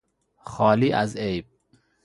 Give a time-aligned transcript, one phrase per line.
[0.37, 1.45] خالی از عیب